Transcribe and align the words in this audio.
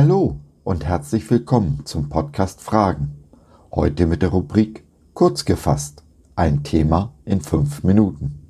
Hallo 0.00 0.38
und 0.62 0.84
herzlich 0.84 1.28
willkommen 1.28 1.84
zum 1.84 2.08
Podcast 2.08 2.60
Fragen. 2.60 3.16
Heute 3.72 4.06
mit 4.06 4.22
der 4.22 4.28
Rubrik 4.28 4.84
Kurz 5.12 5.44
gefasst. 5.44 6.04
Ein 6.36 6.62
Thema 6.62 7.14
in 7.24 7.40
fünf 7.40 7.82
Minuten. 7.82 8.46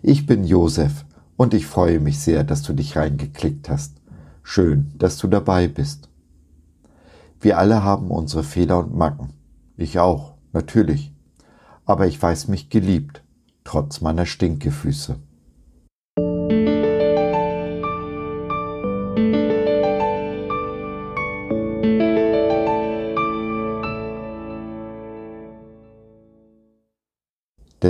Ich 0.00 0.26
bin 0.26 0.44
Josef 0.44 1.04
und 1.36 1.54
ich 1.54 1.66
freue 1.66 1.98
mich 1.98 2.20
sehr, 2.20 2.44
dass 2.44 2.62
du 2.62 2.72
dich 2.72 2.94
reingeklickt 2.94 3.68
hast. 3.68 4.00
Schön, 4.44 4.92
dass 4.96 5.18
du 5.18 5.26
dabei 5.26 5.66
bist. 5.66 6.08
Wir 7.40 7.58
alle 7.58 7.82
haben 7.82 8.12
unsere 8.12 8.44
Fehler 8.44 8.78
und 8.78 8.94
Macken. 8.94 9.30
Ich 9.76 9.98
auch, 9.98 10.34
natürlich. 10.52 11.12
Aber 11.84 12.06
ich 12.06 12.22
weiß 12.22 12.46
mich 12.46 12.70
geliebt, 12.70 13.24
trotz 13.64 14.02
meiner 14.02 14.24
Stinkefüße. 14.24 15.16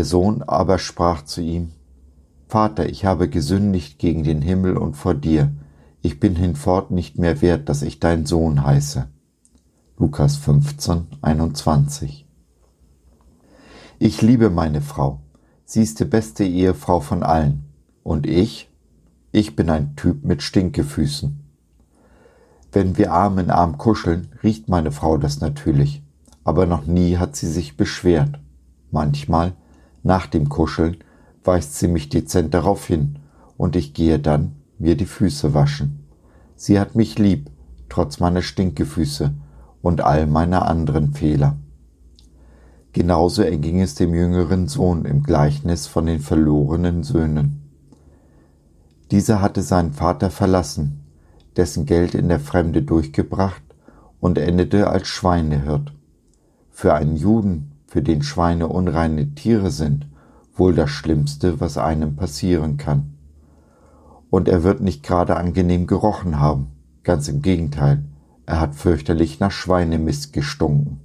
Sohn 0.07 0.43
aber 0.43 0.79
sprach 0.79 1.23
zu 1.23 1.43
ihm, 1.43 1.73
Vater, 2.49 2.89
ich 2.89 3.05
habe 3.05 3.29
gesündigt 3.29 3.99
gegen 3.99 4.25
den 4.25 4.41
Himmel 4.41 4.79
und 4.79 4.97
vor 4.97 5.15
dir, 5.15 5.53
ich 6.01 6.21
bin 6.21 6.37
hinfort 6.37 6.91
nicht 6.93 7.19
mehr 7.19 7.43
wert, 7.43 7.69
dass 7.69 7.83
ich 7.83 8.01
dein 8.01 8.25
Sohn 8.25 8.65
heiße. 8.65 9.09
Lukas 9.99 10.37
15, 10.37 11.07
21 11.21 12.27
Ich 13.99 14.23
liebe 14.23 14.49
meine 14.49 14.81
Frau, 14.81 15.21
sie 15.65 15.83
ist 15.83 15.99
die 16.01 16.05
beste 16.05 16.45
Ehefrau 16.45 17.01
von 17.01 17.23
allen. 17.23 17.65
Und 18.03 18.27
ich? 18.27 18.71
Ich 19.33 19.57
bin 19.57 19.69
ein 19.69 19.97
Typ 19.97 20.25
mit 20.25 20.43
Stinkefüßen. 20.43 21.41
Wenn 22.71 22.97
wir 22.97 23.13
Arm 23.13 23.39
in 23.39 23.51
Arm 23.51 23.77
kuscheln, 23.77 24.29
riecht 24.43 24.69
meine 24.69 24.93
Frau 24.93 25.19
das 25.19 25.41
natürlich, 25.41 26.03
aber 26.45 26.67
noch 26.67 26.87
nie 26.87 27.17
hat 27.17 27.35
sie 27.35 27.51
sich 27.51 27.77
beschwert. 27.77 28.39
Manchmal 28.93 29.55
nach 30.07 30.27
dem 30.27 30.49
Kuscheln 30.49 30.99
weist 31.45 31.79
sie 31.79 31.89
mich 31.89 32.09
dezent 32.09 32.55
darauf 32.55 32.87
hin 32.87 33.19
und 33.57 33.77
ich 33.77 33.93
gehe 33.93 34.19
dann 34.21 34.57
mir 34.79 34.97
die 34.97 35.07
Füße 35.07 35.53
waschen. 35.53 36.07
Sie 36.55 36.79
hat 36.79 36.95
mich 36.95 37.19
lieb, 37.19 37.51
trotz 37.89 38.21
meiner 38.21 38.43
Stinkefüße 38.43 39.35
und 39.83 40.01
all 40.01 40.27
meiner 40.27 40.67
anderen 40.67 41.13
Fehler. 41.13 41.57
Genauso 42.93 43.43
erging 43.43 43.81
es 43.81 43.95
dem 43.95 44.15
jüngeren 44.15 44.69
Sohn 44.69 45.05
im 45.05 45.23
Gleichnis 45.23 45.87
von 45.87 46.07
den 46.07 46.21
verlorenen 46.21 47.03
Söhnen. 47.03 47.63
Dieser 49.11 49.43
hatte 49.43 49.63
seinen 49.63 49.93
Vater 49.93 50.31
verlassen, 50.31 51.05
dessen 51.57 51.85
Geld 51.85 52.15
in 52.15 52.29
der 52.29 52.41
Fremde 52.41 52.83
durchgebracht 52.83 53.63
und 54.21 54.39
endete 54.39 54.89
als 54.89 55.09
Schweinehirt. 55.09 55.93
Für 56.71 56.95
einen 56.95 57.17
Juden 57.17 57.76
für 57.87 58.03
den 58.03 58.23
Schweine 58.23 58.69
unreine 58.69 59.35
Tiere 59.35 59.71
sind, 59.71 60.07
wohl 60.55 60.75
das 60.75 60.91
Schlimmste, 60.91 61.61
was 61.61 61.79
einem 61.79 62.17
passieren 62.17 62.77
kann. 62.77 63.15
Und 64.31 64.49
er 64.49 64.63
wird 64.63 64.81
nicht 64.81 65.03
gerade 65.03 65.37
angenehm 65.37 65.87
gerochen 65.87 66.41
haben, 66.41 66.69
ganz 67.05 67.29
im 67.29 67.43
Gegenteil, 67.43 68.05
er 68.47 68.61
hat 68.61 68.75
fürchterlich 68.75 69.41
nach 69.41 69.51
Schweinemist 69.51 70.33
gestunken. 70.33 71.01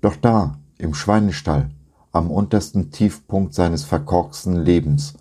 Doch 0.00 0.16
da, 0.16 0.58
im 0.78 0.94
Schweinestall, 0.94 1.70
am 2.12 2.30
untersten 2.30 2.90
Tiefpunkt 2.90 3.54
seines 3.54 3.84
verkorksten 3.84 4.56
Lebens, 4.56 5.14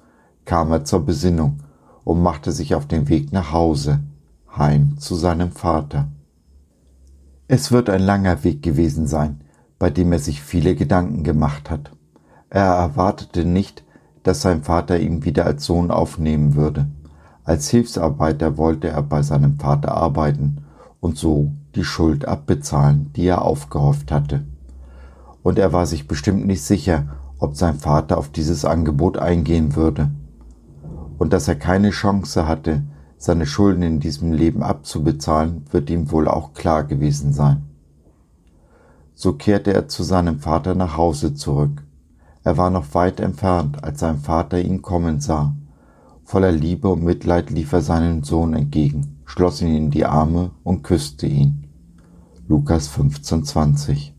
kam 0.45 0.71
er 0.71 0.85
zur 0.85 1.05
Besinnung 1.05 1.59
und 2.03 2.21
machte 2.23 2.51
sich 2.51 2.75
auf 2.75 2.87
den 2.87 3.09
Weg 3.09 3.31
nach 3.33 3.51
Hause, 3.51 3.99
heim 4.55 4.97
zu 4.97 5.15
seinem 5.15 5.51
Vater. 5.51 6.07
Es 7.47 7.71
wird 7.71 7.89
ein 7.89 8.01
langer 8.01 8.43
Weg 8.43 8.61
gewesen 8.61 9.07
sein, 9.07 9.41
bei 9.79 9.89
dem 9.89 10.11
er 10.11 10.19
sich 10.19 10.41
viele 10.41 10.75
Gedanken 10.75 11.23
gemacht 11.23 11.69
hat. 11.69 11.91
Er 12.49 12.65
erwartete 12.65 13.45
nicht, 13.45 13.83
dass 14.23 14.41
sein 14.41 14.63
Vater 14.63 14.99
ihn 14.99 15.23
wieder 15.23 15.45
als 15.45 15.65
Sohn 15.65 15.89
aufnehmen 15.89 16.55
würde. 16.55 16.87
Als 17.45 17.69
Hilfsarbeiter 17.69 18.57
wollte 18.57 18.89
er 18.89 19.01
bei 19.01 19.23
seinem 19.23 19.57
Vater 19.57 19.95
arbeiten 19.95 20.65
und 20.99 21.17
so 21.17 21.51
die 21.75 21.85
Schuld 21.85 22.27
abbezahlen, 22.27 23.11
die 23.15 23.25
er 23.25 23.41
aufgehofft 23.41 24.11
hatte. 24.11 24.43
Und 25.41 25.57
er 25.57 25.71
war 25.71 25.85
sich 25.85 26.07
bestimmt 26.07 26.45
nicht 26.45 26.61
sicher, 26.61 27.15
ob 27.39 27.55
sein 27.55 27.75
Vater 27.75 28.17
auf 28.17 28.29
dieses 28.29 28.65
Angebot 28.65 29.17
eingehen 29.17 29.75
würde. 29.75 30.11
Und 31.17 31.31
dass 31.31 31.47
er 31.47 31.55
keine 31.55 31.91
Chance 31.91 32.47
hatte, 32.47 32.83
seine 33.17 33.45
Schulden 33.45 33.83
in 33.83 33.99
diesem 33.99 34.31
Leben 34.31 34.63
abzubezahlen, 34.63 35.65
wird 35.71 35.89
ihm 35.89 36.11
wohl 36.11 36.27
auch 36.27 36.53
klar 36.53 36.83
gewesen 36.83 37.33
sein. 37.33 37.68
So 39.21 39.33
kehrte 39.33 39.73
er 39.73 39.89
zu 39.89 40.03
seinem 40.03 40.39
Vater 40.39 40.75
nach 40.75 40.95
Hause 40.95 41.35
zurück. 41.35 41.83
Er 42.45 42.55
war 42.55 42.69
noch 42.69 42.93
weit 42.93 43.19
entfernt, 43.19 43.83
als 43.83 43.99
sein 43.99 44.19
Vater 44.19 44.61
ihn 44.61 44.81
kommen 44.81 45.19
sah. 45.19 45.53
Voller 46.23 46.53
Liebe 46.53 46.87
und 46.87 47.03
Mitleid 47.03 47.49
lief 47.49 47.73
er 47.73 47.81
seinem 47.81 48.23
Sohn 48.23 48.53
entgegen, 48.53 49.19
schloss 49.25 49.61
ihn 49.61 49.75
in 49.75 49.91
die 49.91 50.05
Arme 50.05 50.51
und 50.63 50.83
küsste 50.83 51.27
ihn. 51.27 51.67
Lukas 52.47 52.89
15,20 52.89 54.13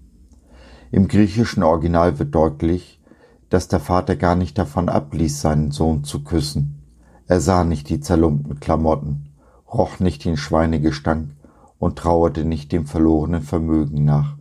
Im 0.91 1.09
griechischen 1.09 1.63
Original 1.63 2.19
wird 2.19 2.35
deutlich, 2.35 3.01
dass 3.49 3.69
der 3.69 3.81
Vater 3.81 4.17
gar 4.17 4.37
nicht 4.37 4.59
davon 4.59 4.91
abließ, 4.91 5.41
seinen 5.41 5.71
Sohn 5.71 6.05
zu 6.05 6.25
küssen. 6.25 6.83
Er 7.27 7.41
sah 7.41 7.65
nicht 7.65 7.89
die 7.89 8.01
zerlumpten 8.01 8.61
Klamotten, 8.61 9.31
roch 9.67 9.99
nicht 9.99 10.27
den 10.27 10.37
Schweinegestank 10.37 11.31
und 11.79 11.97
trauerte 11.97 12.45
nicht 12.45 12.71
dem 12.71 12.85
verlorenen 12.85 13.41
Vermögen 13.41 14.05
nach. 14.05 14.37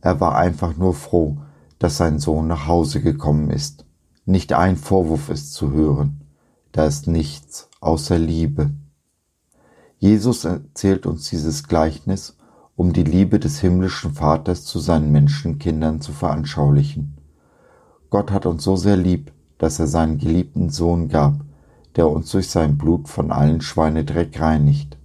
Er 0.00 0.20
war 0.20 0.36
einfach 0.36 0.76
nur 0.76 0.94
froh, 0.94 1.38
dass 1.78 1.96
sein 1.96 2.18
Sohn 2.18 2.46
nach 2.46 2.66
Hause 2.66 3.00
gekommen 3.00 3.50
ist. 3.50 3.84
Nicht 4.24 4.52
ein 4.52 4.76
Vorwurf 4.76 5.28
ist 5.28 5.54
zu 5.54 5.72
hören. 5.72 6.20
Da 6.72 6.86
ist 6.86 7.06
nichts 7.06 7.68
außer 7.80 8.18
Liebe. 8.18 8.70
Jesus 9.98 10.44
erzählt 10.44 11.06
uns 11.06 11.28
dieses 11.30 11.64
Gleichnis, 11.64 12.36
um 12.76 12.92
die 12.92 13.04
Liebe 13.04 13.40
des 13.40 13.58
himmlischen 13.58 14.12
Vaters 14.12 14.64
zu 14.64 14.78
seinen 14.78 15.10
Menschenkindern 15.10 16.00
zu 16.00 16.12
veranschaulichen. 16.12 17.16
Gott 18.10 18.30
hat 18.30 18.46
uns 18.46 18.62
so 18.62 18.76
sehr 18.76 18.96
lieb, 18.96 19.32
dass 19.58 19.80
er 19.80 19.88
seinen 19.88 20.18
geliebten 20.18 20.70
Sohn 20.70 21.08
gab, 21.08 21.40
der 21.96 22.08
uns 22.08 22.30
durch 22.30 22.48
sein 22.48 22.78
Blut 22.78 23.08
von 23.08 23.32
allen 23.32 23.60
Schweinedreck 23.60 24.40
reinigt. 24.40 24.96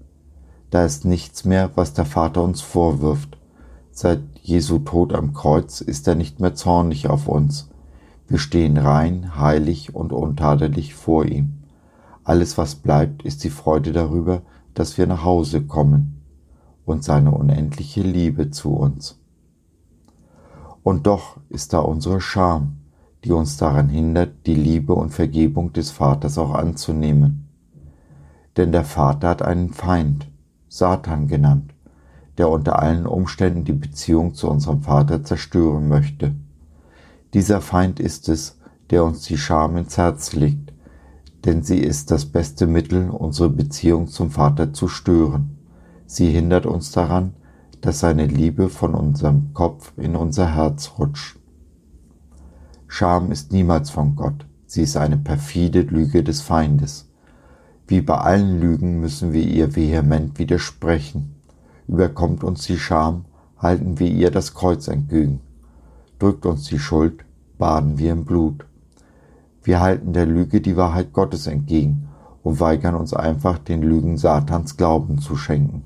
Da 0.70 0.86
ist 0.86 1.06
nichts 1.06 1.46
mehr, 1.46 1.72
was 1.76 1.94
der 1.94 2.06
Vater 2.06 2.44
uns 2.44 2.62
vorwirft, 2.62 3.38
Seit 3.96 4.22
Jesu 4.46 4.80
Tod 4.80 5.14
am 5.14 5.34
Kreuz 5.34 5.80
ist 5.80 6.06
er 6.06 6.16
nicht 6.16 6.42
mehr 6.42 6.54
zornig 6.54 7.08
auf 7.08 7.30
uns. 7.30 7.70
Wir 8.28 8.40
stehen 8.40 8.76
rein, 8.76 9.38
heilig 9.38 9.96
und 9.96 10.12
untadelig 10.12 10.96
vor 10.96 11.24
ihm. 11.24 11.64
Alles, 12.26 12.58
was 12.58 12.76
bleibt, 12.76 13.24
ist 13.24 13.46
die 13.46 13.50
Freude 13.50 13.94
darüber, 13.94 14.42
dass 14.74 14.98
wir 14.98 15.08
nach 15.08 15.24
Hause 15.24 15.62
kommen 15.62 16.22
und 16.84 17.06
seine 17.06 17.32
unendliche 17.32 18.02
Liebe 18.02 18.52
zu 18.52 18.74
uns. 18.74 19.18
Und 20.84 21.08
doch 21.08 21.38
ist 21.48 21.72
da 21.72 21.80
unsere 21.80 22.20
Scham, 22.20 22.80
die 23.24 23.32
uns 23.32 23.56
daran 23.56 23.88
hindert, 23.88 24.46
die 24.46 24.56
Liebe 24.56 24.94
und 24.94 25.12
Vergebung 25.12 25.72
des 25.72 25.90
Vaters 25.90 26.38
auch 26.38 26.54
anzunehmen. 26.54 27.48
Denn 28.58 28.74
der 28.74 28.84
Vater 28.84 29.30
hat 29.30 29.42
einen 29.42 29.70
Feind, 29.70 30.28
Satan 30.68 31.30
genannt, 31.30 31.73
der 32.38 32.50
unter 32.50 32.80
allen 32.80 33.06
Umständen 33.06 33.64
die 33.64 33.74
Beziehung 33.74 34.34
zu 34.34 34.50
unserem 34.50 34.82
Vater 34.82 35.24
zerstören 35.24 35.88
möchte. 35.88 36.34
Dieser 37.34 37.62
Feind 37.62 38.00
ist 38.00 38.30
es, 38.30 38.58
der 38.90 39.04
uns 39.04 39.24
die 39.24 39.38
Scham 39.38 39.78
ins 39.78 39.98
Herz 39.98 40.34
legt, 40.34 40.74
denn 41.46 41.64
sie 41.64 41.80
ist 41.80 42.12
das 42.12 42.26
beste 42.26 42.68
Mittel, 42.68 43.10
unsere 43.10 43.50
Beziehung 43.50 44.08
zum 44.08 44.32
Vater 44.32 44.74
zu 44.74 44.88
stören. 44.88 45.58
Sie 46.06 46.30
hindert 46.30 46.66
uns 46.66 46.92
daran, 46.92 47.34
dass 47.82 48.00
seine 48.00 48.28
Liebe 48.28 48.70
von 48.70 48.96
unserem 48.96 49.54
Kopf 49.54 49.94
in 49.98 50.16
unser 50.16 50.56
Herz 50.56 50.92
rutscht. 50.98 51.38
Scham 52.88 53.32
ist 53.32 53.52
niemals 53.52 53.90
von 53.90 54.16
Gott, 54.16 54.46
sie 54.68 54.84
ist 54.84 54.96
eine 54.96 55.18
perfide 55.18 55.82
Lüge 55.82 56.24
des 56.24 56.42
Feindes. 56.42 57.10
Wie 57.88 58.02
bei 58.02 58.16
allen 58.16 58.62
Lügen 58.62 59.02
müssen 59.02 59.34
wir 59.34 59.44
ihr 59.44 59.76
vehement 59.76 60.40
widersprechen. 60.40 61.36
Überkommt 61.88 62.44
uns 62.44 62.66
die 62.66 62.78
Scham, 62.78 63.26
halten 63.58 64.00
wir 64.00 64.08
ihr 64.10 64.32
das 64.32 64.54
Kreuz 64.54 64.88
entgegen. 64.88 65.42
Drückt 66.20 66.46
uns 66.46 66.66
die 66.66 66.80
Schuld, 66.80 67.26
baden 67.58 67.98
wir 67.98 68.12
im 68.12 68.26
Blut. 68.26 68.66
Wir 69.64 69.80
halten 69.80 70.14
der 70.14 70.26
Lüge 70.26 70.62
die 70.62 70.78
Wahrheit 70.78 71.14
Gottes 71.14 71.48
entgegen 71.48 72.10
und 72.44 72.60
weigern 72.60 72.96
uns 72.96 73.14
einfach, 73.14 73.58
den 73.58 73.82
Lügen 73.82 74.18
Satans 74.18 74.78
Glauben 74.78 75.20
zu 75.20 75.36
schenken. 75.36 75.84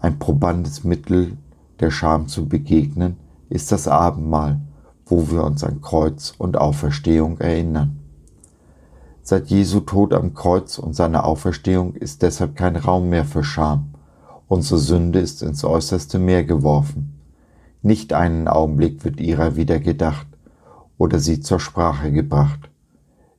Ein 0.00 0.18
probandes 0.18 0.82
Mittel, 0.82 1.36
der 1.80 1.90
Scham 1.90 2.28
zu 2.28 2.48
begegnen, 2.48 3.16
ist 3.50 3.70
das 3.70 3.86
Abendmahl, 3.86 4.60
wo 5.06 5.30
wir 5.30 5.44
uns 5.44 5.62
an 5.62 5.82
Kreuz 5.82 6.34
und 6.38 6.56
Auferstehung 6.56 7.38
erinnern. 7.38 7.98
Seit 9.22 9.48
Jesu 9.48 9.80
Tod 9.80 10.14
am 10.14 10.34
Kreuz 10.34 10.78
und 10.78 10.94
seiner 10.94 11.24
Auferstehung 11.24 11.94
ist 11.94 12.22
deshalb 12.22 12.56
kein 12.56 12.76
Raum 12.76 13.10
mehr 13.10 13.24
für 13.24 13.44
Scham, 13.44 13.90
Unsere 14.48 14.78
Sünde 14.78 15.18
ist 15.18 15.42
ins 15.42 15.64
äußerste 15.64 16.18
Meer 16.18 16.44
geworfen. 16.44 17.18
Nicht 17.82 18.12
einen 18.12 18.48
Augenblick 18.48 19.04
wird 19.04 19.20
ihrer 19.20 19.56
wieder 19.56 19.80
gedacht 19.80 20.26
oder 20.98 21.18
sie 21.18 21.40
zur 21.40 21.58
Sprache 21.58 22.12
gebracht. 22.12 22.70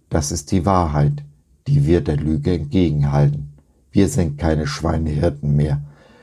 Das 0.10 0.32
ist 0.32 0.52
die 0.52 0.66
Wahrheit, 0.66 1.24
die 1.68 1.86
wir 1.86 2.02
der 2.02 2.18
Lüge 2.18 2.54
entgegenhalten. 2.54 3.54
Wir 3.92 4.10
sind 4.10 4.38
keine 4.38 4.68
Schweinehirten 4.68 5.56
mehr, 5.56 5.82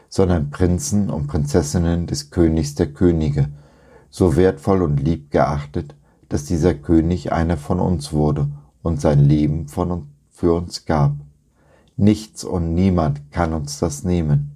sondern 0.08 0.50
Prinzen 0.50 1.08
und 1.08 1.28
Prinzessinnen 1.28 2.06
des 2.06 2.30
Königs 2.30 2.74
der 2.74 2.92
Könige, 2.92 3.48
so 4.10 4.36
wertvoll 4.36 4.82
und 4.82 4.98
lieb 4.98 5.30
geachtet, 5.30 5.94
dass 6.28 6.44
dieser 6.44 6.74
König 6.74 7.32
einer 7.32 7.56
von 7.56 7.80
uns 7.80 8.12
wurde 8.12 8.48
und 8.82 9.00
sein 9.00 9.20
Leben 9.20 9.68
von 9.68 10.08
für 10.30 10.54
uns 10.54 10.84
gab. 10.84 11.14
Nichts 11.96 12.44
und 12.44 12.74
niemand 12.74 13.30
kann 13.30 13.52
uns 13.52 13.78
das 13.78 14.04
nehmen, 14.04 14.49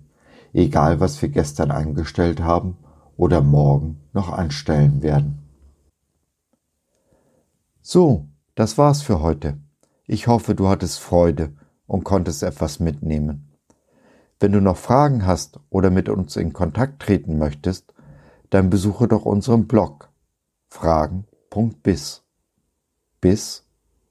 egal 0.54 1.00
was 1.00 1.20
wir 1.20 1.28
gestern 1.28 1.70
angestellt 1.70 2.40
haben 2.40 2.78
oder 3.16 3.42
morgen 3.42 4.00
noch 4.12 4.30
anstellen 4.30 5.02
werden. 5.02 5.42
So, 7.82 8.28
das 8.54 8.78
war's 8.78 9.02
für 9.02 9.20
heute. 9.20 9.58
Ich 10.06 10.26
hoffe, 10.26 10.54
du 10.54 10.68
hattest 10.68 11.00
Freude 11.00 11.54
und 11.86 12.04
konntest 12.04 12.42
etwas 12.42 12.80
mitnehmen. 12.80 13.50
Wenn 14.40 14.52
du 14.52 14.60
noch 14.60 14.76
Fragen 14.76 15.26
hast 15.26 15.60
oder 15.70 15.90
mit 15.90 16.08
uns 16.08 16.36
in 16.36 16.52
Kontakt 16.52 17.02
treten 17.02 17.38
möchtest, 17.38 17.92
dann 18.50 18.70
besuche 18.70 19.08
doch 19.08 19.24
unseren 19.24 19.66
Blog 19.66 20.10
fragen.biz. 20.68 22.22
Biz, 23.20 23.64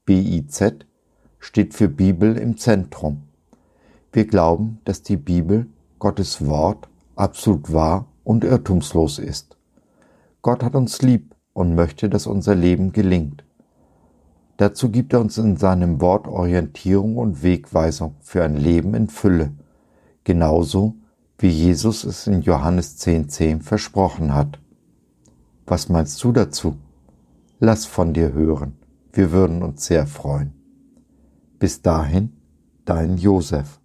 B-I-Z, 0.04 0.86
steht 1.38 1.74
für 1.74 1.88
Bibel 1.88 2.36
im 2.36 2.56
Zentrum. 2.56 3.28
Wir 4.12 4.26
glauben, 4.26 4.80
dass 4.84 5.02
die 5.02 5.16
Bibel, 5.16 5.66
Gottes 6.04 6.46
Wort, 6.46 6.86
absolut 7.16 7.72
wahr 7.72 8.04
und 8.24 8.44
irrtumslos 8.44 9.18
ist. 9.18 9.56
Gott 10.42 10.62
hat 10.62 10.74
uns 10.74 11.00
lieb 11.00 11.34
und 11.54 11.74
möchte, 11.74 12.10
dass 12.10 12.26
unser 12.26 12.54
Leben 12.54 12.92
gelingt. 12.92 13.42
Dazu 14.58 14.90
gibt 14.90 15.14
er 15.14 15.22
uns 15.22 15.38
in 15.38 15.56
seinem 15.56 16.02
Wort 16.02 16.28
Orientierung 16.28 17.16
und 17.16 17.42
Wegweisung 17.42 18.16
für 18.20 18.44
ein 18.44 18.58
Leben 18.58 18.92
in 18.92 19.08
Fülle, 19.08 19.54
genauso 20.24 20.94
wie 21.38 21.48
Jesus 21.48 22.04
es 22.04 22.26
in 22.26 22.42
Johannes 22.42 22.98
10.10 22.98 23.28
10 23.28 23.62
versprochen 23.62 24.34
hat. 24.34 24.58
Was 25.64 25.88
meinst 25.88 26.22
du 26.22 26.32
dazu? 26.32 26.76
Lass 27.60 27.86
von 27.86 28.12
dir 28.12 28.34
hören, 28.34 28.74
wir 29.10 29.32
würden 29.32 29.62
uns 29.62 29.86
sehr 29.86 30.06
freuen. 30.06 30.52
Bis 31.58 31.80
dahin, 31.80 32.34
dein 32.84 33.16
Josef. 33.16 33.80